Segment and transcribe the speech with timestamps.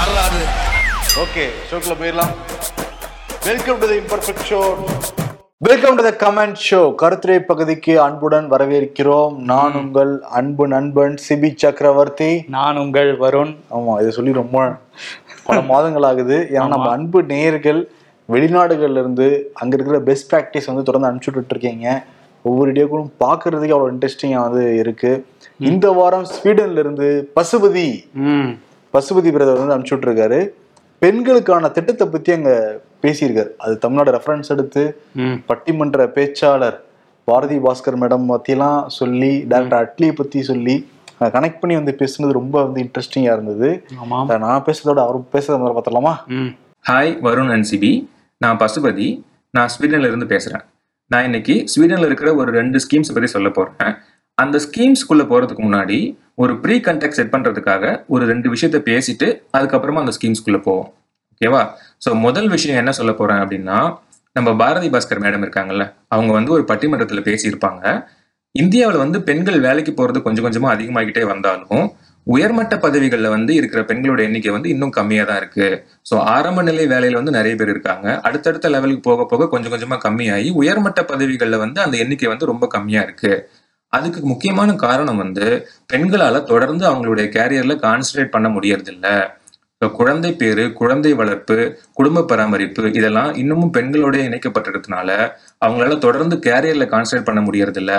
[0.00, 0.42] யாராது
[1.22, 2.30] ஓகே ஷோக்குள்ள போயிடலாம்.
[3.46, 4.60] Welcome to the imperfect show
[5.66, 9.34] welcome to the comment show கருத்துரை பகுதிக்கு அன்புடன் வரவேற்கிறோம்.
[9.50, 12.30] நான் உங்கள் அன்பு நண்பன் சிபி சக்கரவர்த்தி.
[12.56, 13.52] நான் உங்கள் வருண்.
[13.78, 14.62] ஆமா இதை சொல்லி ரொம்ப
[15.48, 16.38] பல மாதங்கள் ஆகுது.
[16.54, 17.82] ஏன்னா நம்ம அன்பு நேயர்கள்
[18.28, 19.28] வெளிநாடுகள்ல இருந்து
[19.62, 21.88] அங்க இருக்கிற பெஸ்ட் ப்ராக்டிஸ் வந்து தொடர்ந்து அனுப்பிச்சு விட்டுட்டு இருக்கீங்க
[22.44, 25.12] ஒவ்வொரு வீடியோக்களும் பார்க்கறதுக்கு அவ்வளோ இன்ட்ரெஸ்டிங்காக வந்து இருக்கு.
[25.70, 27.08] இந்த வாரம் ஸ்வீடன்ல இருந்து
[27.38, 27.88] பசுபதி
[28.32, 28.50] ம்.
[28.94, 30.40] பசுபதி பிரதர் வந்து அனுப்பிச்சு விட்டுருக்காரு
[31.02, 32.52] பெண்களுக்கான திட்டத்தை பத்தி அங்க
[33.02, 33.50] பேசியிருக்காரு.
[33.64, 34.82] அது தமிழ்நாடு ரெஃபரன்ஸ் எடுத்து
[35.50, 36.78] பட்டிமன்ற பேச்சாளர்
[37.28, 40.76] பாரதி பாஸ்கர் மேடம் பத்திலாம் சொல்லி டாக்டர் அட்லியை பத்தி சொல்லி
[41.36, 43.70] கனெக்ட் பண்ணி வந்து பேசுனது ரொம்ப வந்து இன்ட்ரெஸ்டிங்கா இருந்தது.
[44.44, 46.14] நான் பேசுறதோட அவர் பேசுறத முதல்ல பார்த்தலாமா
[46.90, 47.92] ஹாய் வருண் அண்ட் சிபி
[48.44, 49.08] நான் பசுபதி.
[49.50, 50.64] நான் ஸ்வீடன்ல இருந்து பேசுறேன்.
[51.10, 53.94] நான் இன்னைக்கு ஸ்வீடன்ல இருக்கிற ஒரு ரெண்டு ஸ்கீம்ஸ் பத்தி சொல்ல போறேன்.
[54.38, 55.98] அந்த ஸ்கீம்ஸ்குள்ள போறதுக்கு முன்னாடி
[56.38, 57.84] ஒரு ப்ரீ கண்டெக்ட் செட் பண்ணுறதுக்காக
[58.14, 59.26] ஒரு ரெண்டு விஷயத்த பேசிட்டு
[59.56, 60.88] அதுக்கப்புறமா அந்த ஸ்கீம்ஸ்க்குள்ளே போவோம்.
[61.32, 61.62] ஓகேவா
[62.04, 63.78] ஸோ முதல் விஷயம் என்ன சொல்ல போகிறேன் அப்படின்னா
[64.36, 67.82] நம்ம பாரதி பாஸ்கர் மேடம் இருக்காங்கல்ல அவங்க வந்து ஒரு பட்டிமன்றத்தில் பேசியிருப்பாங்க.
[68.54, 71.84] இந்தியாவில் வந்து பெண்கள் வேலைக்கு போகிறது கொஞ்சம் கொஞ்சமாக அதிகமாகிட்டே வந்தாலும்
[72.26, 75.68] உயர்மட்ட பதவிகளில் வந்து இருக்கிற பெண்களோட எண்ணிக்கை வந்து இன்னும் கம்மியாக தான் இருக்கு.
[76.08, 78.06] ஸோ ஆரம்ப நிலை வேலையில் வந்து நிறைய பேர் இருக்காங்க.
[78.28, 83.06] அடுத்தடுத்த லெவலுக்கு போக போக கொஞ்சம் கொஞ்சமாக கம்மியாகி உயர்மட்ட பதவிகளில் வந்து அந்த எண்ணிக்கை வந்து ரொம்ப கம்மியாக
[83.08, 83.40] இருக்குது
[83.96, 85.46] அதுக்கு முக்கியமான காரணம் வந்து
[85.92, 89.08] பெண்களால தொடர்ந்து அவங்களுடைய கேரியர்ல கான்சன்ட்ரேட் பண்ண முடியறதில்ல.
[89.74, 91.56] இப்போ குழந்தை பேரு குழந்தை வளர்ப்பு
[91.98, 95.10] குடும்ப பராமரிப்பு இதெல்லாம் இன்னமும் பெண்களோட இணைக்கப்பட்டிருக்கிறதுனால
[95.64, 97.92] அவங்களால தொடர்ந்து கேரியர்ல கான்சன்ட்ரேட் பண்ண முடியறதில்ல.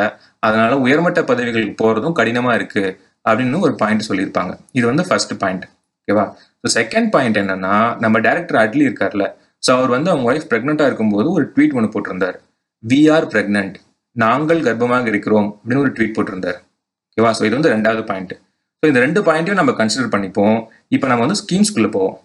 [0.48, 2.86] அதனால உயர்மட்ட பதவிகளுக்கு போறதும் கடினமா இருக்கு
[3.26, 4.54] அப்படின்னு ஒரு பாயிண்ட் சொல்லியிருப்பாங்க.
[4.78, 5.66] இது வந்து ஃபர்ஸ்ட் பாயிண்ட்
[6.02, 6.26] ஓகேவா
[6.62, 9.26] ஸோ செகண்ட் பாயிண்ட் என்னன்னா நம்ம டேரக்டர் அட்லி இருக்கார்ல.
[9.64, 12.38] ஸோ அவர் வந்து அவங்க ஒய்ஃப் பிரெக்னெண்டா இருக்கும்போது ஒரு ட்வீட் ஒன்று போட்டிருந்தார்.
[12.84, 13.76] வி ஆர் பிரெக்னென்ட்
[14.16, 16.60] நாங்கள் கர்ப்பமாக இருக்கிறோம் அப்படின்னு ஒரு ட்வீட் போட்டிருந்தார்.
[17.12, 18.34] ஓகேவா ஸோ இது வந்து ரெண்டாவது பாயிண்ட்
[18.84, 20.58] ஸோ இந்த ரெண்டு பாயிண்ட்டையும் நம்ம கன்சிடர் பண்ணிப்போம்.
[20.96, 22.18] இப்போ நம்ம வந்து ஸ்கீம்ஸ்குள்ளே போவோம்.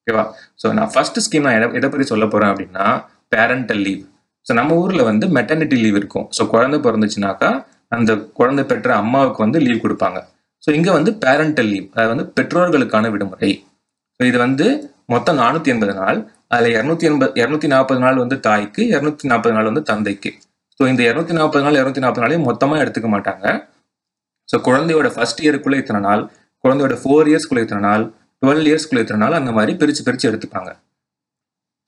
[0.00, 0.24] ஓகேவா
[0.62, 2.86] ஸோ நான் ஃபர்ஸ்ட் ஸ்கீம் நான் எதை பற்றி சொல்ல போகிறேன் அப்படின்னா
[3.34, 4.02] பேரண்டல் லீவ்
[4.46, 6.26] ஸோ நம்ம ஊரில் வந்து மெட்டர்னிட்டி லீவ் இருக்கும்.
[6.36, 7.50] ஸோ குழந்தை பிறந்துச்சுனாக்கா
[7.96, 10.18] அந்த குழந்தை பெற்ற அம்மாவுக்கு வந்து லீவ் கொடுப்பாங்க.
[10.64, 13.50] ஸோ இங்கே வந்து பேரண்டல் லீவ் அதாவது வந்து பெற்றோர்களுக்கான விடுமுறை.
[14.16, 14.66] ஸோ இது வந்து
[15.14, 16.18] மொத்தம் நானூற்றி எண்பது நாள்.
[16.54, 20.30] அதில் இரநூத்தி எண்பது இரநூத்தி நாற்பது நாள் வந்து தாய்க்கு இரநூத்தி நாற்பது நாள் வந்து தந்தைக்கு.
[20.80, 23.46] ஸோ இந்த இரநூத்தி நாற்பது நாள் இரநூத்தி நாற்பது நாளையும் மொத்தமாக எடுத்துக்க மாட்டாங்க.
[24.48, 26.22] ஸோ குழந்தையோட ஃபர்ஸ்ட் இயருக்குள்ளே இத்தனை நாள்
[26.64, 28.04] குழந்தையோட ஃபோர் இயர்ஸ்க்குள்ளே இத்தனை நாள்
[28.42, 30.70] டுவெல் இயர்ஸ்க்குள்ளே இத்தனை நாள் அந்த மாதிரி பிரித்து பிரித்து எடுத்துப்பாங்க.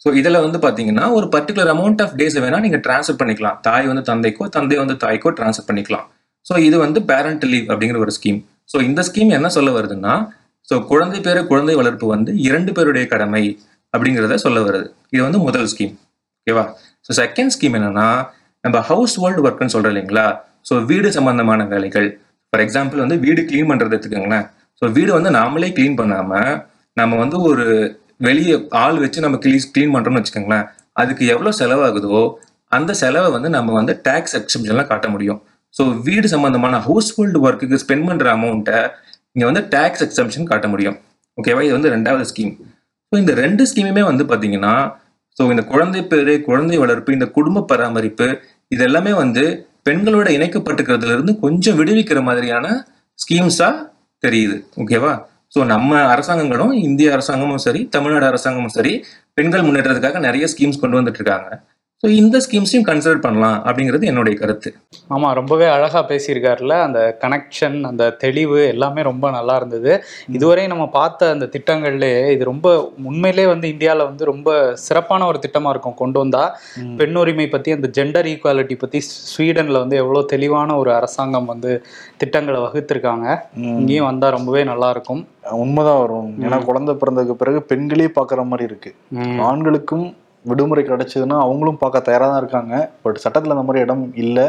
[0.03, 3.57] ஸோ இதில் வந்து பார்த்தீங்கன்னா ஒரு பர்டிகுலர் அமௌண்ட் ஆஃப் டேஸ் வேணால் நீங்கள் ட்ரான்ஸ்ஃபர் பண்ணிக்கலாம்.
[3.69, 6.07] தாய் வந்து தந்தைக்கோ தந்தை வந்து தாய்க்கோ ட்ரான்ஸ்ஃபர் பண்ணிக்கலாம்.
[6.47, 8.39] ஸோ இது வந்து பேரண்ட் லீவ் அப்படிங்கிற ஒரு ஸ்கீம்
[8.73, 10.15] ஸோ இந்த ஸ்கீம் என்ன சொல்ல வருதுன்னா
[10.69, 13.45] ஸோ குழந்தை பேர் குழந்தை வளர்ப்பு வந்து இரண்டு பேருடைய கடமை
[13.95, 14.87] அப்படிங்கிறத சொல்ல வருது.
[15.15, 15.97] இது வந்து முதல் ஸ்கீம்
[16.41, 16.67] ஓகேவா
[17.07, 18.07] ஸோ செகண்ட் ஸ்கீம் என்னன்னா
[18.65, 20.27] நம்ம ஹவுஸ் ஹோல்டு ஒர்க்னு சொல்கிறோம் இல்லைங்களா?
[20.69, 22.09] ஸோ வீடு சம்பந்தமான வேலைகள்.
[22.53, 24.47] ஃபார் எக்ஸாம்பிள் வந்து வீடு க்ளீன் பண்ணுறதுக்குங்களேன் எடுத்துக்கோங்களேன்.
[24.83, 26.53] ஸோ வீடு வந்து நாமளே க்ளீன் பண்ணாமல்
[26.97, 27.67] நம்ம வந்து ஒரு
[28.27, 30.67] வெளியே ஆள் வச்சு நம்ம க்ளீன் க்ளீன் பண்ணுறோம்னு வச்சுக்கோங்களேன்.
[31.03, 32.21] அதுக்கு எவ்வளோ செலவாகுதோ
[32.77, 35.41] அந்த செலவை வந்து நம்ம வந்து டேக்ஸ் எக்ஸிபிஷன்லாம் காட்ட முடியும்.
[35.75, 38.81] ஸோ வீடு சம்மந்தமான ஹவுஸ் ஹோல்டு ஒர்க்குக்கு ஸ்பெண்ட் பண்ணுற அமௌண்ட்டை
[39.35, 40.97] இங்கே வந்து டேக்ஸ் எக்ஸம்ஷன் காட்ட முடியும்.
[41.39, 42.53] ஓகேவா இது வந்து ரெண்டாவது ஸ்கீம்
[43.13, 44.75] ஸோ இந்த ரெண்டு ஸ்கீமுமே வந்து பார்த்தீங்கன்னா
[45.39, 48.27] ஸோ இந்த குழந்தை பேரு குழந்தை வளர்ப்பு இந்த குடும்ப பராமரிப்பு
[48.75, 49.45] இது எல்லாமே வந்து
[49.89, 52.67] பெண்களோட இணைக்கப்பட்டுக்கிறதுல இருந்து கொஞ்சம் விடுவிக்கிற மாதிரியான
[53.19, 53.71] ஸ்கீம்ஸா
[54.23, 54.57] தெரியுது.
[54.83, 55.13] ஓகேவா
[55.55, 58.93] ஸோ நம்ம அரசாங்கங்களும் இந்திய அரசாங்கமும் சரி தமிழ்நாடு அரசாங்கமும் சரி
[59.39, 61.49] பெண்கள் முன்னேற்றத்துக்காக நிறைய ஸ்கீம்ஸ் கொண்டு வந்துட்டு இருக்காங்க.
[62.03, 64.75] ஸோ இந்த ஸ்கீம்ஸையும் கன்சிடர் பண்ணலாம் அப்படிங்கிறது என்னுடைய கருத்து.
[65.09, 69.93] ஆமாம் ரொம்பவே அழகாக பேசியிருக்காருல அந்த கனெக்ஷன் அந்த தெளிவு எல்லாமே ரொம்ப நல்லா இருந்தது.
[70.29, 72.69] இதுவரை நம்ம பார்த்த அந்த திட்டங்கள்லேயே இது ரொம்ப
[73.05, 76.43] உண்மையிலே வந்து இந்தியாவில் வந்து ரொம்ப சிறப்பான ஒரு திட்டமாக இருக்கும் கொண்டு வந்தா.
[76.97, 79.01] பெண் உரிமை பற்றி அந்த ஜெண்டர் ஈக்குவாலிட்டி பற்றி
[79.33, 81.83] ஸ்வீடனில் வந்து எவ்வளோ தெளிவான ஒரு அரசாங்கம் வந்து
[82.17, 83.29] திட்டங்களை வகுத்திருக்காங்க.
[83.77, 85.23] இங்கேயும் வந்தால் ரொம்பவே நல்லா இருக்கும்.
[85.59, 86.33] உண்மைதான் வரும்.
[86.41, 88.93] ஏன்னா குழந்தை பிறந்ததுக்கு பிறகு பெண்களே பார்க்குற மாதிரி இருக்கு.
[89.11, 89.39] ம்.
[89.41, 90.05] ஆண்களுக்கும்
[90.51, 92.75] விடுமுறை கிடைச்சதுன்னா அவங்களும் பார்க்க தயாரா தான் இருக்காங்க.
[93.03, 94.47] பட் சட்டத்துல அந்த மாதிரி இடம் இல்லை.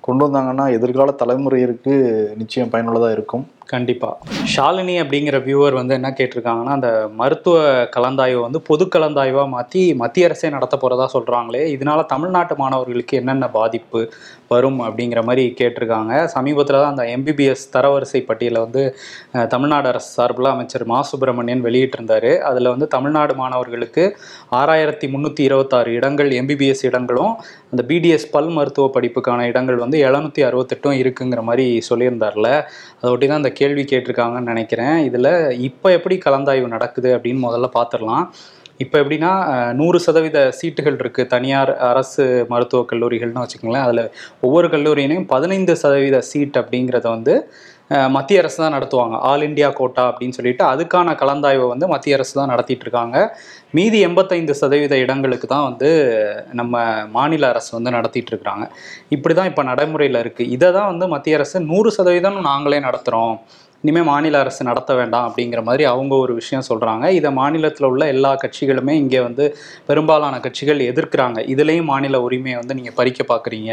[0.00, 1.94] கொண்டு வந்தாங்கன்னா எதிர்கால தலைமுறையிற்கு
[2.36, 3.44] நிச்சயம் பயனுள்ளதா இருக்கும்.
[3.72, 7.56] கண்டிப்பாக ஷாலினி அப்படிங்கிற வியூவர் வந்து என்ன கேட்டிருக்காங்கன்னா அந்த மருத்துவ
[7.96, 14.00] கலந்தாய்வை வந்து பொது கலந்தாய்வாக மாற்றி மத்திய அரசே நடத்த போகிறதா சொல்கிறாங்களே இதனால தமிழ்நாட்டு மாணவர்களுக்கு என்னென்ன பாதிப்பு
[14.52, 16.12] வரும் அப்படிங்கிற மாதிரி கேட்டிருக்காங்க.
[16.34, 18.82] சமீபத்தில் தான் அந்த எம்பிபிஎஸ் தரவரிசை பட்டியலில் வந்து
[19.54, 20.98] தமிழ்நாடு அரசு சார்பில் அமைச்சர் மா.
[21.10, 22.30] சுப்பிரமணியன் வெளியிட்டிருந்தார்.
[22.48, 24.04] அதில் வந்து தமிழ்நாடு மாணவர்களுக்கு
[24.60, 27.32] ஆறாயிரத்தி முந்நூற்றி இருபத்தாறு இடங்கள் எம்பிபிஎஸ் இடங்களும்
[27.72, 32.50] அந்த பிடிஎஸ் பல் மருத்துவ படிப்புக்கான இடங்கள் வந்து எழுநூற்றி அறுபத்தெட்டும் இருக்குங்கிற மாதிரி சொல்லியிருந்தார்ல.
[33.00, 34.96] அதை ஒட்டி தான் அந்த கேள்வி கேட்டிருக்காங்கன்னு நினைக்கிறேன்.
[35.08, 35.30] இதில்
[35.68, 38.26] இப்போ எப்படி கலந்தாய்வு நடக்குது அப்படின்னு முதல்ல பார்த்துடலாம்
[38.82, 39.32] இப்போ எப்படின்னா
[39.80, 43.86] நூறு சதவீத சீட்டுகள் இருக்குது தனியார் அரசு மருத்துவக் கல்லூரிகள்னு வச்சுக்கோங்களேன்.
[43.88, 44.10] அதில்
[44.46, 47.34] ஒவ்வொரு கல்லூரியிலையும் பதினைந்து சதவீத சீட் அப்படிங்கிறத வந்து
[48.14, 49.16] மத்திய அரசு தான் நடத்துவாங்க.
[49.30, 53.16] ஆல் இந்தியா கோட்டா அப்படின்னு சொல்லிட்டு அதுக்கான கலந்தாய்வை வந்து மத்திய அரசு தான் நடத்திட்டு இருக்காங்க.
[53.78, 55.90] மீதி எண்பத்தைந்து சதவீத இடங்களுக்கு தான் வந்து
[56.60, 56.84] நம்ம
[57.16, 58.66] மாநில அரசு வந்து நடத்திட்டு இருக்கிறாங்க.
[59.16, 63.36] இப்படி தான் இப்போ நடைமுறையில் இருக்குது இதை தான் வந்து மத்திய அரசு நூறு சதவீதம் நாங்களே நடத்துகிறோம்
[63.86, 68.30] இனிமேல் மாநில அரசு நடத்த வேண்டாம் அப்படிங்கிற மாதிரி அவங்க ஒரு விஷயம் சொல்கிறாங்க இதை மாநிலத்தில் உள்ள எல்லா
[68.42, 69.46] கட்சிகளுமே இங்கே வந்து
[69.88, 71.38] பெரும்பாலான கட்சிகள் எதிர்க்கிறாங்க.
[71.54, 73.72] இதுலேயும் மாநில உரிமையை வந்து நீங்கள் பறிக்க பார்க்குறீங்க.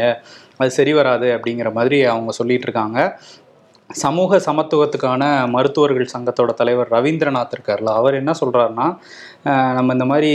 [0.60, 2.98] அது சரி வராது அப்படிங்கிற மாதிரி அவங்க சொல்லிட்டு இருக்காங்க.
[4.00, 8.86] சமூக சமத்துவத்துக்கான மருத்துவர்கள் சங்கத்தோட தலைவர் ரவீந்திரநாத் இருக்கார்ல அவர் என்ன சொல்கிறாருன்னா
[9.76, 10.30] நம்ம இந்த மாதிரி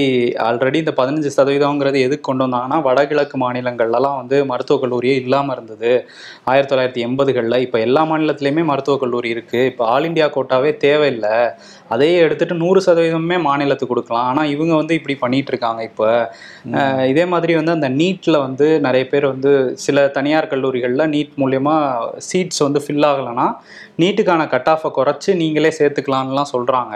[0.47, 5.91] ஆல்ரெடி இந்த பதினஞ்சு சதவீதங்கிறது எதுக்கு கொண்டு வந்தாங்கன்னா வடகிழக்கு மாநிலங்கள்லாம் வந்து மருத்துவக் கல்லூரியே இல்லாமல் இருந்தது.
[6.43, 11.35] ஆயிரத்தி தொள்ளாயிரத்தி எண்பதுகளில் இப்போ எல்லா மாநிலத்திலையுமே மருத்துவக் கல்லூரி இருக்குது இப்போ ஆல் இந்தியா கோட்டாவே தேவையில்லை.
[11.93, 14.27] அதையே எடுத்துட்டு நூறு சதவீதமே மாநிலத்துக்கு கொடுக்கலாம்.
[14.31, 16.07] ஆனால் இவங்க வந்து இப்படி பண்ணிட்டு இருக்காங்க இப்போ.
[17.11, 19.51] இதே மாதிரி வந்து அந்த நீட்டில் வந்து நிறைய பேர் வந்து
[19.85, 21.75] சில தனியார் கல்லூரிகளில் நீட் மூலயமா
[22.29, 23.47] சீட்ஸ் வந்து ஃபில் ஆகலைன்னா
[24.01, 26.95] நீட்டுக்கான கட் ஆஃபை குறைச்சி நீங்களே சேர்த்துக்கலான்லாம் சொல்கிறாங்க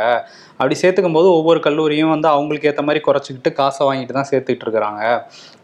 [0.61, 5.03] அப்படி சேர்த்துக்கும் போது ஒவ்வொரு கல்லூரியும் வந்து அவங்களுக்கு ஏற்ற மாதிரி குறைச்சிக்கிட்டு காசை வாங்கிட்டு தான் சேர்த்துட்டு இருக்கிறாங்க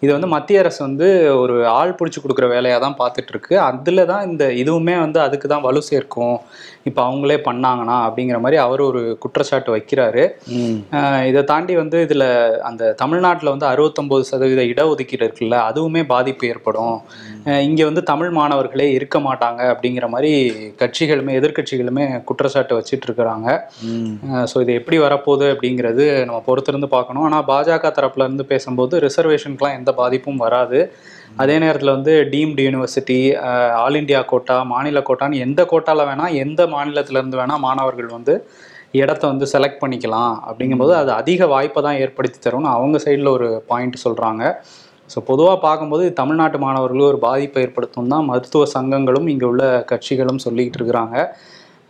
[0.04, 1.08] இது வந்து மத்திய அரசு வந்து
[1.42, 5.64] ஒரு ஆள் பிடிச்சி கொடுக்குற வேலையாக தான் பார்த்துட்டு இருக்கு அதில் தான் இந்த இதுவுமே வந்து அதுக்கு தான்
[5.68, 6.36] வலு சேர்க்கும்.
[6.90, 10.24] இப்போ அவங்களே பண்ணாங்கன்னா அப்படிங்கிற மாதிரி அவர் ஒரு குற்றச்சாட்டு வைக்கிறாரு.
[11.30, 12.26] இதை தாண்டி வந்து இதில்
[12.70, 16.98] அந்த தமிழ்நாட்டில் வந்து அறுபத்தொம்போது சதவீத இடஒதுக்கீடு இருக்குல்ல அதுவுமே பாதிப்பு ஏற்படும்.
[17.70, 20.32] இங்கே வந்து தமிழ் மாணவர்களே இருக்க மாட்டாங்க அப்படிங்கிற மாதிரி
[20.84, 23.48] கட்சிகளுமே எதிர்க்கட்சிகளுமே குற்றச்சாட்டு வச்சிட்டு இருக்கிறாங்க.
[24.54, 27.24] ஸோ இது எப்படி வரப்போகுது அப்படிங்கிறது நம்ம பொறுத்திருந்து பார்க்கணும்.
[27.28, 30.80] ஆனால் பாஜக தரப்புலேருந்து பேசும்போது ரிசர்வேஷனுக்குலாம் எந்த பாதிப்பும் வராது.
[31.44, 33.18] அதே நேரத்தில் வந்து deemed university
[33.82, 38.36] all India quota மாநில கோட்டான்னு எந்த கோட்டாவில் வேணால் எந்த மாநிலத்திலேருந்து வேணால் மாணவர்கள் வந்து
[39.02, 40.36] இடத்த வந்து செலக்ட் பண்ணிக்கலாம்.
[40.50, 44.44] அப்படிங்கும்போது அது அதிக வாய்ப்பை தான் ஏற்படுத்தி தரும்னு அவங்க சைடில் ஒரு பாயிண்ட் சொல்கிறாங்க
[45.14, 50.80] ஸோ பொதுவாக பார்க்கும்போது தமிழ்நாட்டு மாணவர்களும் ஒரு பாதிப்பை ஏற்படுத்தும் தான் மருத்துவ சங்கங்களும் இங்கே உள்ள கட்சிகளும் சொல்லிக்கிட்டு
[50.82, 51.18] இருக்கிறாங்க.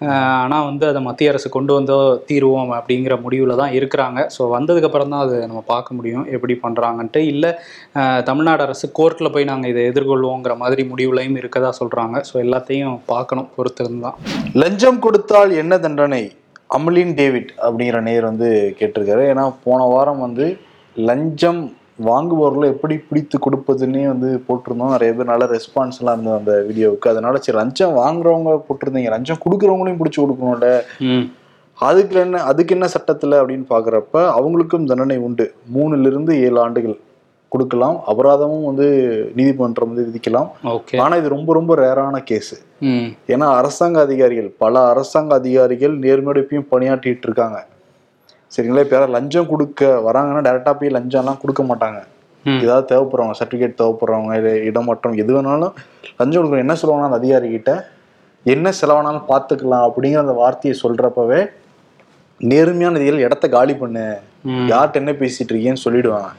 [0.02, 1.98] ஆனால் வந்து அதை மத்திய அரசு கொண்டு வந்தோ
[2.30, 4.20] தீருவோம் அப்படிங்கிற முடிவில் தான் இருக்கிறாங்க.
[4.36, 6.26] ஸோ வந்ததுக்கப்புறம் தான் அது நம்ம பார்க்க முடியும்.
[6.36, 7.52] எப்படி பண்ணுறாங்கன்ட்டு இல்லை
[8.30, 13.50] தமிழ்நாடு அரசு கோர்ட்டில் போய் நாங்கள் இதை எதிர்கொள்வோங்கிற மாதிரி முடிவுலையும் இருக்கதா சொல்கிறாங்க ஸோ எல்லாத்தையும் பார்க்கணும்.
[13.58, 14.20] பொறுத்திருந்தான்
[14.64, 16.24] லஞ்சம் கொடுத்தால் என்ன தண்டனை?
[16.78, 18.50] அமலின் டேவிட் அப்படிங்கிற நேர் வந்து
[18.80, 19.26] கேட்டிருக்காரு.
[19.34, 20.48] ஏன்னா போன வாரம் வந்து
[20.96, 21.62] லஞ்சம்
[22.06, 24.92] வாங்குபவர்களை எப்படி பிடித்து கொடுப்பதுன்னே வந்து போட்டிருந்தோம்.
[24.96, 27.08] நிறைய பேர் நல்ல ரெஸ்பான்ஸ் எல்லாம் இருந்தது அந்த வீடியோவுக்கு.
[27.14, 29.10] அதனால சரி லஞ்சம் வாங்குறவங்க போட்டிருந்தீங்க.
[29.16, 30.70] லஞ்சம் கொடுக்குறவங்களையும் பிடிச்சி கொடுக்கணும்ல.
[31.78, 35.54] அதுக்கு என்ன அதுக்கு என்ன சட்டத்துல அப்படின்னு பாக்குறப்ப அவங்களுக்கும் தண்டனை உண்டு.
[35.76, 36.98] மூணுல இருந்து ஏழு ஆண்டுகள்
[37.50, 37.98] கொடுக்கலாம்.
[38.08, 38.88] அபராதமும் வந்து
[39.36, 40.50] நீதிமன்றம் வந்து விதிக்கலாம்.
[40.64, 41.00] ஓகே.
[41.02, 42.56] ஆனா இது ரொம்ப ரொம்ப ரேரான கேஸ்.
[43.34, 47.66] ஏன்னா அரசாங்க அதிகாரிகள் பல அரசாங்க அதிகாரிகள் நேர்மையோடையும் பணியாற்றிட்டு இருக்காங்க.
[48.52, 48.84] சரிங்களா?
[48.86, 52.00] இப்போ யாராவது லஞ்சம் கொடுக்க வராங்கன்னா டேரக்டா போய் லஞ்சம்லாம் கொடுக்க மாட்டாங்க.
[52.46, 55.74] ஏதாவது தேவைப்படுறவங்க சர்டிஃபிகேட் தேவைப்படுறவங்க இல்லை இடமாற்றம் எது வேணாலும்
[56.20, 57.72] லஞ்சம் கொடுக்குற என்ன சொல்லுவாங்கன்னா அந்த அதிகாரி கிட்ட
[58.46, 61.40] என்ன செலவானாலும் பார்த்துக்கலாம் அப்படிங்கிற அந்த வார்த்தையை சொல்றப்பவே
[62.42, 64.06] நேர்மையான இதில் இடத்த காலி பண்ணு.
[64.72, 66.30] யார்கிட்ட என்ன பேசிட்டு இருக்கீங்கன்னு சொல்லிடுவாங்க.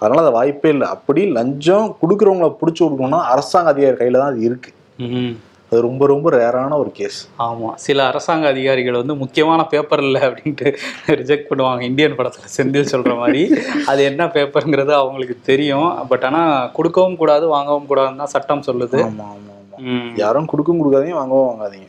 [0.00, 0.86] அதனால அது வாய்ப்பே இல்லை.
[0.94, 4.70] அப்படி லஞ்சம் கொடுக்குறவங்கள பிடிச்சி கொடுக்கணும்னா அரசாங்க அதிகாரி கையில தான் அது இருக்கு.
[5.06, 5.34] ம்
[5.74, 7.18] அது ரொம்ப ரொம்ப ரேரான ஒரு கேஸ்.
[7.36, 10.68] ஆமாம் சில அரசாங்க அதிகாரிகள் வந்து முக்கியமான பேப்பர் இல்லை அப்படின்ட்டு
[11.06, 11.80] ரிஜெக்ட் பண்ணுவாங்க.
[11.80, 13.42] இந்தியன் படத்தில் செந்தில் சொல்கிற மாதிரி.
[13.86, 16.06] அது என்ன பேப்பருங்கிறது அவங்களுக்கு தெரியும்.
[16.08, 19.00] பட் ஆனால் கொடுக்கவும் கூடாது வாங்கவும் கூடாதுன்னு தான் சட்டம் சொல்லுது.
[19.02, 19.78] ஆமா ஆமா ஆமா.
[19.78, 20.10] ம்.
[20.16, 21.88] யாரும் கொடுக்கவும் கொடுக்காதீங்க வாங்கவும் வாங்காதீங்க.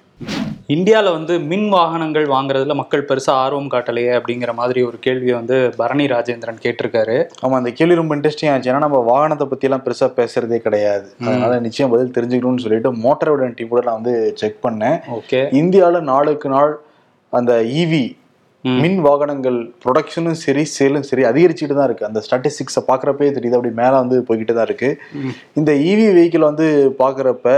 [0.69, 6.05] இந்தியாவில் வந்து மின் வாகனங்கள் வாங்குறதுல மக்கள் பெருசாக ஆர்வம் காட்டலையே அப்படிங்கிற மாதிரி ஒரு கேள்வியை வந்து பரணி
[6.07, 7.17] ராஜேந்திரன் கேட்டிருக்காரு.
[7.43, 11.07] ஆமா அந்த கேள்வி ரொம்ப இன்ட்ரெஸ்டிங் ஆச்சு ஏன்னா நம்ம வாகனத்தை பத்தி எல்லாம் பெருசா பேசுறதே கிடையாது.
[11.27, 14.97] அதனால நிச்சயம் பதில் தெரிஞ்சுக்கணும்னு சொல்லிட்டு மோட்டார் விடன் டீம் கூட நான் வந்து செக் பண்ணேன்.
[15.19, 15.41] ஓகே.
[15.61, 16.73] இந்தியால நாளுக்கு நாள்
[17.33, 18.03] அந்த ஈவி
[18.63, 18.79] ம்.
[18.83, 22.09] மின் வாகனங்கள் ப்ரொடக்ஷனும் சரி சேலும் சரி அதிகரிச்சுட்டு தான் இருக்கு.
[22.09, 23.57] அந்த ஸ்டாட்டிஸ்டிக்ஸை பார்க்குறப்பே தெரியுது.
[23.59, 24.89] அப்படி மேலே வந்து போய்கிட்டு தான் இருக்கு.
[25.19, 25.33] ம்.
[25.55, 26.67] இந்த ஈவி வெஹிக்கிள் வந்து
[26.99, 27.49] பார்க்குறப்ப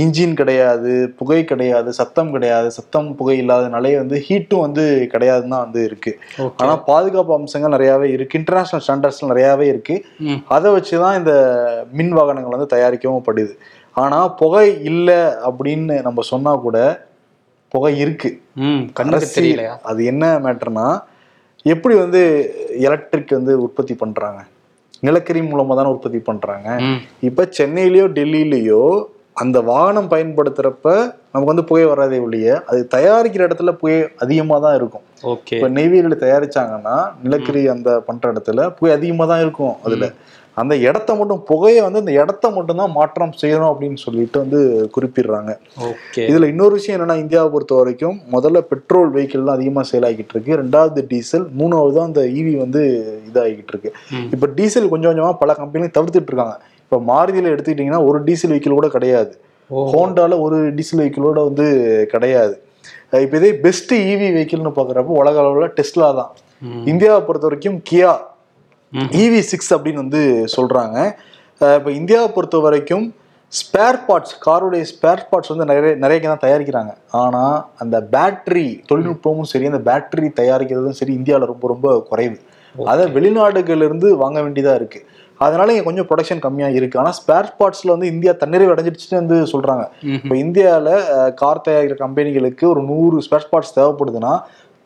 [0.00, 5.80] இன்ஜின் கிடையாது புகை கிடையாது சத்தம் கிடையாது சத்தம் புகை இல்லாதனாலே வந்து ஹீட்டும் வந்து கிடையாதுன்னு தான் வந்து
[5.88, 6.12] இருக்கு.
[6.60, 9.96] ஆனா பாதுகாப்பு அம்சங்கள் நிறையாவே இருக்கு இன்டர்நேஷனல் ஸ்டாண்டர்ட்ஸ் நிறையாவே இருக்கு.
[10.56, 11.34] அதை வச்சு தான் இந்த
[12.00, 13.54] மின் வாகனங்கள் வந்து தயாரிக்கவும் படுது.
[13.96, 16.78] ஆனா புகை இல்லை அப்படின்னு நம்ம சொன்னா கூட
[17.74, 18.30] புகை இருக்கு.
[19.90, 20.88] அது என்ன மேட்டர்னா
[21.72, 22.20] எப்படி வந்து
[22.86, 24.40] எலக்ட்ரிக் வந்து உற்பத்தி பண்றாங்க?
[25.06, 26.68] நிலக்கரி மூலமா தானே உற்பத்தி பண்றாங்க?
[27.28, 28.84] இப்ப சென்னையிலயோ டெல்லியிலயோ
[29.36, 30.88] அந்த வாகனம் பயன்படுத்துறப்ப
[31.32, 35.04] நமக்கு வந்து புகை வராதே ஒழிய அது தயாரிக்கிற இடத்துல புகை அதிகமா தான் இருக்கும்.
[35.24, 35.56] ஓகே.
[35.56, 40.08] இப்ப நெய்வேலியில தயாரிச்சாங்கன்னா நிலக்கரி அந்த பண்ற இடத்துல புகை அதிகமா தான் இருக்கும் அதுல.
[40.56, 44.58] அந்த இடத்த மட்டும் புகையை வந்து அந்த இடத்த மட்டும் தான் மாற்றம் செய்யணும் அப்படின்னு சொல்லிட்டு வந்து
[44.96, 45.52] குறிப்பிடுறாங்க.
[45.90, 46.24] ஓகே.
[46.30, 50.58] இதுல இன்னொரு விஷயம் என்னன்னா இந்தியாவை பொறுத்த வரைக்கும் முதல்ல பெட்ரோல் வெஹிக்கிள் தான் அதிகமா சேல் ஆகிட்டு இருக்கு.
[50.62, 52.82] ரெண்டாவது டீசல் மூணாவது தான் அந்த ஈவி வந்து
[53.30, 53.92] இதாகிட்டு இருக்கு.
[54.34, 56.56] இப்ப டீசல் கொஞ்சம் கொஞ்சமா பல கம்பெனியும் தவிர்த்துட்டு இருக்காங்க.
[56.92, 59.32] இப்ப மாருதியில எடுத்துக்கிட்டீங்கன்னா ஒரு டீசல் வெஹிக்கிள் கூட கிடையாது.
[59.70, 61.66] ஹோண்டால ஒரு டீசல் வெஹிக்கிளோட வந்து
[62.10, 62.54] கிடையாது.
[63.22, 66.30] இப்ப இதே பெஸ்ட் இவி வெஹிக்கிள்னு பாக்குறப்ப உலக அளவுல டெஸ்லா தான்.
[66.84, 68.12] இந்தியாவை பொறுத்த வரைக்கும் கியா
[69.22, 70.22] இவி சிக்ஸ் அப்படின்னு வந்து
[70.56, 70.98] சொல்றாங்க.
[71.60, 73.14] அஹ் இப்ப இந்தியாவை பொறுத்த வரைக்கும்
[73.52, 76.92] ஸ்பேர் பார்ட்ஸ் காருடைய ஸ்பேர் பார்ட்ஸ் வந்து நிறைய நிறைய தான் தயாரிக்கிறாங்க.
[77.10, 77.42] ஆனா
[77.78, 82.38] அந்த பேட்டரி தொழில்நுட்பமும் சரி அந்த பேட்டரி தயாரிக்கிறதும் சரி இந்தியாவில் ரொம்ப ரொம்ப குறைவு.
[82.74, 85.00] அதை வெளிநாடுகள்ல இருந்து வாங்க வேண்டியதா இருக்கு.
[85.44, 87.00] அதனால இங்க கொஞ்சம் ப்ரொடக்ஷன் கம்மியா இருக்கு.
[87.02, 89.84] ஆனா ஸ்பேர் பார்ட்ஸ்ல வந்து இந்தியா தன்னிறைவு அடைஞ்சிடுச்சுன்னு வந்து சொல்றாங்க.
[90.18, 90.92] இப்போ இந்தியாவில்
[91.42, 94.34] கார் தயாரிக்கிற கம்பெனிகளுக்கு ஒரு நூறு ஸ்பேர் பார்ட்ஸ் தேவைப்படுதுன்னா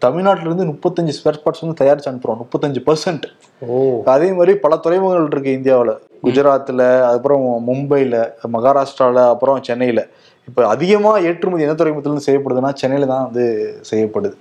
[0.02, 2.40] தமிழ்நாட்டுல இருந்து முப்பத்தஞ்சு ஸ்பேர் பார்ட்ஸ் வந்து தயாரிச்சு அனுப்புறோம்.
[2.42, 3.26] முப்பத்தஞ்சு பர்சன்ட்
[3.62, 3.76] ஓ.
[4.14, 5.94] அதே மாதிரி பல துறைமுகங்கள் இருக்கு இந்தியாவில்.
[6.24, 8.18] குஜராத்தில் அதுக்கப்புறம் மும்பையில்
[8.56, 10.02] மகாராஷ்டிராவில் அப்புறம் சென்னையில்.
[10.48, 13.44] இப்போ அதிகமாக ஏற்றுமதி எந்த துறைமுகத்திலிருந்து செய்யப்படுதுன்னா சென்னையில் தான் வந்து
[13.90, 14.36] செய்யப்படுது.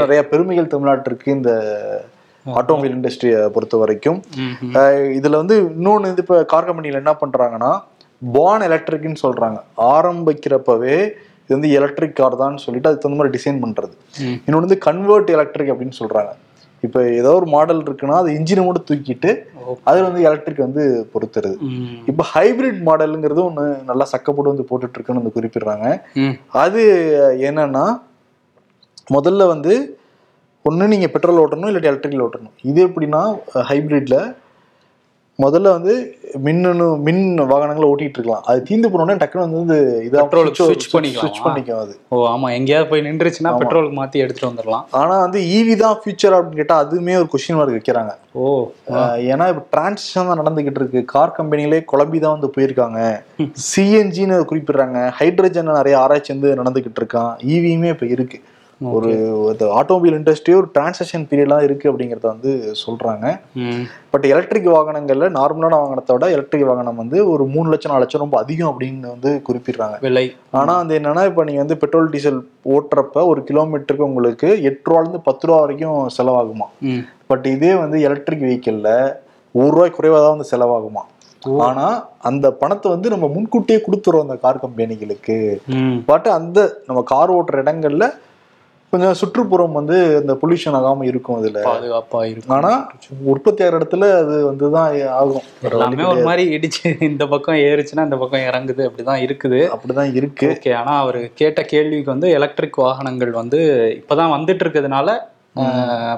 [0.00, 1.50] நிறைய பெருமைகள் தமிழ்நாட்டிற்கு இந்த
[2.60, 4.18] ஆட்டோமொபைல் இண்டஸ்ட்ரியை பொறுத்த வரைக்கும்.
[5.18, 7.72] இதுல வந்து இன்னொன்று இது இப்போ கார் கம்பெனியில் என்ன பண்றாங்கன்னா
[8.22, 9.58] பான் எலக்ட்ரிக்னு சொல்றாங்க.
[9.94, 10.96] ஆரம்பிக்கிறப்பவே
[11.44, 13.94] இது வந்து எலக்ட்ரிக் கார் தான் சொல்லிட்டு அதுக்கு தகுந்த மாதிரி டிசைன் பண்றது.
[14.46, 16.32] இன்னொன்று வந்து கன்வெர்ட் எலக்ட்ரிக் அப்படின்னு சொல்றாங்க.
[16.86, 19.30] இப்போ ஏதோ ஒரு மாடல் இருக்குன்னா அது இன்ஜினை மட்டும் தூக்கிட்டு
[19.88, 20.82] அதுல வந்து எலக்ட்ரிக் வந்து
[21.12, 21.56] பொறுத்துறது.
[22.10, 25.86] இப்போ ஹைபிரிட் மாடலுங்கிறது ஒன்று நல்லா சக்கப்போட்டு வந்து போட்டுட்டு இருக்குன்னு வந்து குறிப்பிடுறாங்க.
[26.64, 26.82] அது
[27.50, 27.84] என்னன்னா
[29.16, 29.74] முதல்ல வந்து
[30.68, 32.54] ஒன்று நீங்கள் பெட்ரோல் ஓட்டணும் இல்லாட்டி எலக்ட்ரிக்கல் ஓட்டணும்.
[32.70, 33.20] இது எப்படின்னா
[33.70, 34.16] ஹைபிரிட்ல
[35.42, 35.94] முதல்ல வந்து
[36.46, 38.44] மின்னணு மின் வாகனங்களை ஓட்டிட்டு இருக்கலாம்.
[38.50, 41.22] அது தீந்து போனோடனே டக்குனு வந்து இதாக Petrol க்கு switch பண்ணிக்கலாமா?
[41.22, 41.94] ஸ்விட்ச் பண்ணிக்கும் அது.
[42.12, 42.48] ஓ ஆமா.
[42.58, 44.84] எங்கேயாவது போய் நின்றுச்சுன்னா பெட்ரோலுக்கு மாத்தி எடுத்துட்டு வந்துடலாம்.
[45.00, 48.14] ஆனா வந்து ஈவி தான் ஃபியூச்சர் அப்படின்னு கேட்டா அதுவுமே ஒரு கொஸ்டின் மார்க் வைக்கிறாங்க.
[48.40, 48.46] ஓ
[49.32, 51.02] ஏன்னா இப்போ டிரான்சிஷன் தான் நடந்துகிட்டு இருக்கு.
[51.14, 53.00] கார் கம்பெனிகளே குழம்பி தான் வந்து போயிருக்காங்க.
[53.70, 54.98] சிஎன்ஜின்னு குறிப்பிடுறாங்க.
[55.20, 57.32] ஹைட்ரஜன் நிறைய ஆராய்ச்சி வந்து நடந்துகிட்டு இருக்கான்.
[57.54, 58.40] ஈவியுமே இப்போ இருக்கு.
[58.92, 63.40] ஒரு ஆட்டோமொபைல் இண்டஸ்ட்ரி ஒரு டிரான்சாக்ஷன் பீரியட்லாம் இருக்கு அப்படிங்கிறத வந்து சொல்றாங்க.
[63.54, 63.82] ம்.
[64.10, 68.38] பட் எலக்ட்ரிக் வாகனங்கள்ல நார்மலான வாகனத்தை விட எலக்ட்ரிக் வாகனம் வந்து ஒரு மூணு லட்சம் நாலு லட்சம் ரொம்ப
[68.38, 69.98] அதிகம் அப்படின்னு வந்து குறிப்பிடுறாங்க.
[70.00, 70.34] விலை.
[70.50, 75.20] ஆனா வந்து என்னன்னா இப்போ நீங்க வந்து பெட்ரோல் டீசல் ஓட்டுறப்ப ஒரு கிலோமீட்டருக்கு உங்களுக்கு எட்டு ரூபால இருந்து
[75.20, 76.96] பத்து ரூபா வரைக்கும் செலவாகுமா.
[77.26, 79.14] பட் இதே வந்து எலக்ட்ரிக் வெஹிக்கிள்ல
[79.52, 81.00] ஒரு ரூபாய் குறைவா தான் வந்து செலவாகுமா?
[81.58, 85.56] ஆனா அந்த பணத்தை வந்து நம்ம முன்கூட்டியே கொடுத்துறோம் அந்த கார் கம்பெனிகளுக்கு.
[86.06, 88.14] பட் அந்த நம்ம கார் ஓட்டுற இடங்கள்ல
[88.94, 92.56] கொஞ்சம் சுற்றுப்புறம் வந்து இந்த பொல்யூஷன் ஆகாம இருக்கும் அதுல பாதுகாப்பா இருக்கும்.
[92.56, 92.72] ஆனா
[93.32, 94.88] உற்பத்தி ஆகிற இடத்துல அது வந்து தான்
[95.20, 95.46] ஆகும்.
[95.68, 99.60] எல்லாமே ஒரு மாதிரி இடிச்சு இந்த பக்கம் ஏறுச்சுன்னா இந்த பக்கம் இறங்குது அப்படிதான் இருக்குது.
[99.76, 100.48] அப்படிதான் இருக்கு.
[100.54, 103.60] ஓகே ஆனா அவர் கேட்ட கேள்விக்கு வந்து எலக்ட்ரிக் வாகனங்கள் வந்து
[104.00, 105.16] இப்பதான் வந்துட்டு இருக்கிறதுனால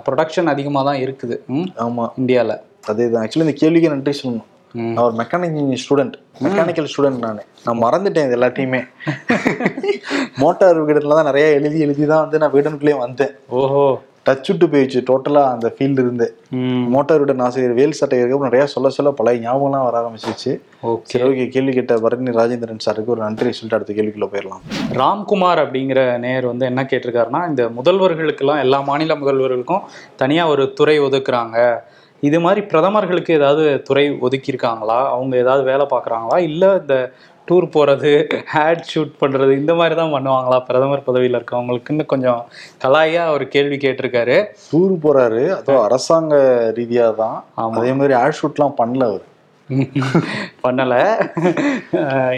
[0.05, 1.39] ப்ரொடக்ஷன் அதிகமா தான் இருக்குது.
[1.57, 2.05] ம், ஆமா.
[2.21, 2.53] இந்தியால.
[2.91, 3.23] அதேதான்.
[3.25, 4.47] ஆக்சுவலி இந்த கேள்விக்கு நன்றி சொல்லணும்.
[4.77, 7.41] நான் ஒரு மெக்கானிக் ஸ்டூடெண்ட் மெக்கானிக்கல் ஸ்டூடெண்ட் நான்.
[7.65, 8.81] நான் மறந்துட்டேன் இது எல்லாத்தையுமே.
[10.39, 13.33] மோட்டார் வீடுல தான் நிறைய எழுதி எழுதி தான் வந்து நான் வீடனுக்குள்ளேயே வந்தேன்.
[13.51, 14.01] ஓஹோ.
[14.27, 16.27] டச் விட்டு போயிடுச்சு டோட்டலா அந்த ஃபீல்டு இருந்து.
[16.87, 20.53] மோட்டார் வீடன் ஆசிரியர் வேல் சட்டை இருக்க நிறைய சொல்ல சொல்ல பழைய ஞாபகம்லாம் வர ஆரம்பிச்சிச்சு
[21.03, 23.53] சரி ஓகே கேள்வி கேட்ட பரணி ராஜேந்திரன் சாருக்கு ஒரு நன்றி.
[23.53, 24.63] சொல்லிட்டு அடுத்த கேள்விக்குள்ள போயிடலாம்.
[24.93, 29.85] ராம்குமார் அப்படிங்கிற நேயர் வந்து என்ன கேட்டிருக்காருன்னா இந்த முதல்வர்களுக்கெல்லாம் எல்லா மாநில முதல்வர்களுக்கும்
[30.17, 31.59] தனியாக ஒரு துறை ஒதுக்குறாங்க.
[32.21, 34.99] இது மாதிரி பிரதமர்களுக்கு ஏதாவது துறை ஒதுக்கியிருக்காங்களா?
[35.15, 36.37] அவங்க ஏதாவது வேலை பார்க்குறாங்களா?
[36.39, 37.13] இல்லை இந்த
[37.49, 40.59] டூர் போகிறது ஹேட் ஷூட் பண்ணுறது இந்த மாதிரி தான் பண்ணுவாங்களா?
[40.69, 42.41] பிரதமர் பதவியில் இருக்கவங்களுக்குன்னு கொஞ்சம்
[42.85, 44.37] கலாயா ஒரு கேள்வி கேட்டிருக்காரு.
[44.73, 45.43] டூர் போறாரு.
[45.59, 46.35] அதுவும் அரசாங்க
[46.77, 47.45] ரீதியா தான்.
[47.55, 49.25] அதே மாதிரி ஆட் ஷூட்லாம் பண்ணல அவர்.
[50.65, 51.01] பண்ணலை.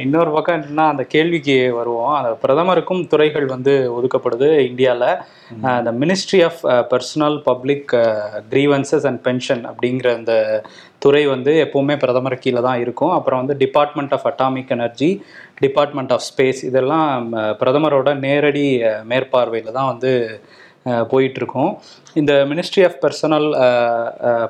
[0.02, 2.14] இன்னொரு பக்கம் என்னன்னா அந்த கேள்விக்கு வருவோம்.
[2.18, 5.10] அந்த பிரதமருக்கும் துறைகள் வந்து ஒதுக்கப்படுது இந்தியாவில்
[5.76, 6.60] அந்த ministry of
[6.92, 7.92] personnel public
[8.54, 10.34] grievances and pension அப்படிங்கிற அந்த
[11.04, 13.14] துறை வந்து எப்போவுமே பிரதமர் கீழே தான் இருக்கும்.
[13.18, 15.10] அப்புறம் வந்து department of atomic energy
[15.64, 18.66] department of space இதெல்லாம் பிரதமரோட நேரடி
[19.12, 20.12] மேற்பார்வையில் தான் வந்து
[20.88, 21.70] அஹ், போயிட்டு இருக்கோம்
[22.16, 23.46] இந்த மினிஸ்ட்ரி ஆஃப் பர்சனல்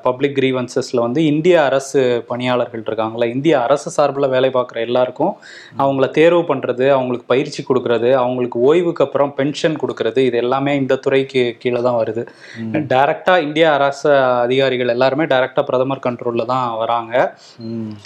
[0.04, 5.32] பப்ளிக் கிரீவன்சஸில் வந்து இந்திய அரசு பணியாளர்கள் இருக்காங்களா இந்திய அரசு சார்பில் வேலை பார்க்குற எல்லாருக்கும்
[5.80, 7.86] அவங்கள தேர்வு பண்ணுறது அவங்களுக்கு பயிற்சி கொடுக்கறது
[8.20, 9.96] அவங்களுக்கு ஓய்வுக்கு அப்புறம் பென்ஷன் கொடுக்கறது
[10.28, 11.26] இது எல்லாமே இந்த துறைக்கு
[11.62, 12.22] கீழே தான் வருது.
[12.92, 14.10] டைரெக்டாக இந்திய அரசு
[14.44, 17.14] அதிகாரிகள் எல்லாருமே டைரெக்டாக பிரதமர் கண்ட்ரோலில் தான் வராங்க.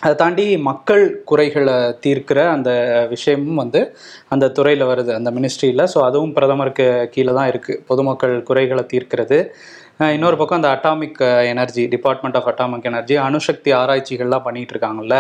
[0.02, 2.20] அதை தாண்டி மக்கள் குறைகளை தீர்க்கிற
[2.54, 2.70] அந்த
[3.12, 3.80] விஷயமும் வந்து
[4.30, 5.60] அந்த துறையில் வருது அந்த மினிஸ்ட்ரியில்
[5.92, 9.38] ஸோ அதுவும் பிரதமருக்கு கீழே தான் இருக்குது பொதுமக்கள் குறைகளை தீர்க்கிறது.
[10.14, 11.19] இன்னொரு பக்கம் அந்த atomic
[11.50, 15.17] energy department of atomic energy அணுசக்தி ஆராய்ச்சிகள்லாம் பண்ணிட்டு இருக்காங்கல்ல.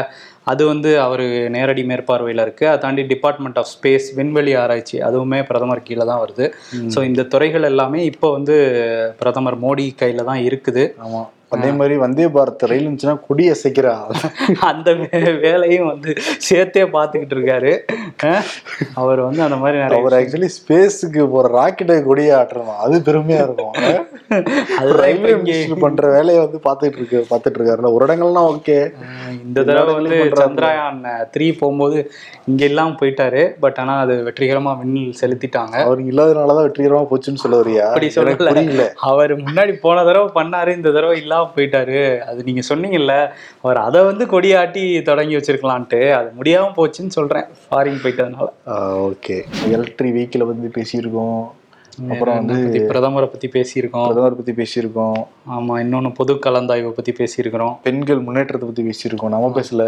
[0.52, 1.24] அது வந்து அவர்
[1.56, 6.48] நேரடி மேற்பார்வையில் இருக்குது அதை தாண்டி டிபார்ட்மெண்ட் ஆஃப் ஸ்பேஸ் விண்வெளி ஆராய்ச்சி அதுவுமே பிரதமர் கீழே தான் வருது.
[6.94, 8.56] ஸோ இந்த துறைகள் எல்லாமே இப்போ வந்து
[9.22, 10.86] பிரதமர் மோடி கையில் தான் இருக்குது.
[11.06, 11.22] ஆமா.
[11.56, 13.94] அதே மாதிரி வந்தே பாரத் ரயில் இருந்துச்சுன்னா கொடி அசைக்கிறா
[14.70, 14.90] அந்த
[15.46, 16.10] வேலையும் வந்து
[16.48, 17.72] சேர்த்தே பார்த்துக்கிட்டு இருக்காரு.
[19.02, 23.74] அவர் வந்து அந்த மாதிரி அவர் ஆக்சுவலி ஸ்பேஸுக்கு போற ராக்கெட்டை கொடியை ஆட்டுறோம் அது பெருமையா இருக்கும்.
[24.80, 27.90] அது ரயில்வே மினிஸ்டர் பண்ற வேலையை வந்து பாத்துட்டு இருக்கு பாத்துட்டு இருக்காருல்ல.
[27.96, 28.78] ஒரு இடங்கள்லாம் ஓகே
[29.46, 31.00] இந்த தடவை வந்து சந்திரயான்
[31.34, 31.98] த்ரீ போகும்போது
[32.50, 33.42] இங்க எல்லாம் போயிட்டாரு.
[33.64, 35.76] பட் ஆனா அது வெற்றிகரமா விண்ணில் செலுத்திட்டாங்க.
[35.86, 37.86] அவர் இல்லாதனாலதான் வெற்றிகரமா போச்சுன்னு சொல்ல வரியா?
[37.92, 38.86] அப்படி சொல்லல.
[39.10, 42.18] அவர் முன்னாடி போன தடவை பண்ணாரு இந்த தடவை இல்லாம போயிட்டாரு.
[42.18, 43.14] அது நீங்க சொன்னீங்கல்ல
[43.62, 48.48] அவர் அதை வந்து கொடியாட்டி தொடங்கி வச்சிருக்கலான்ட்டு அது முடியாம போச்சுன்னு சொல்றேன் ஃபாரின் போயிட்டதுனால.
[49.08, 49.38] ஓகே
[49.70, 51.42] எலக்ட்ரிக் வெஹிக்கிளை பத்தி பேசியிருக்கோம்.
[52.10, 54.04] அப்புறம் வந்து பிரதமரை பத்தி பேசியிருக்கோம்.
[54.04, 55.18] பிரதமர் பத்தி பேசியிருக்கோம்.
[55.54, 57.74] ஆமா இன்னொன்னு பொது கலந்தாய்வை பத்தி பேசியிருக்கிறோம்.
[57.82, 59.32] பெண்கள் முன்னேற்றத்தை பத்தி பேசியிருக்கோம்.
[59.34, 59.84] நம்ம பேசல.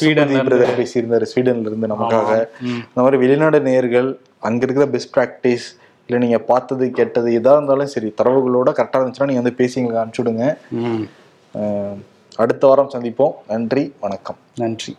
[0.00, 2.30] ஸ்வீடன்ல பேசியிருந்தாரு ஸ்வீடன்ல இருந்து நமக்காக.
[2.62, 4.08] இந்த மாதிரி வெளிநாடு நேயர்கள்
[4.38, 5.66] அங்க இருக்கிற பெஸ்ட் ப்ராக்டிஸ்
[6.08, 10.44] இல்லை நீங்க பார்த்தது கெட்டது எதா இருந்தாலும் சரி தரவுகளோட கரெக்டாக இருந்துச்சுன்னா நீங்க வந்து பேசி எங்களுக்கு அனுப்பிச்சுடுங்க
[12.42, 13.34] அடுத்த வாரம் சந்திப்போம்.
[13.48, 14.38] நன்றி வணக்கம்.
[14.62, 14.92] நன்றி.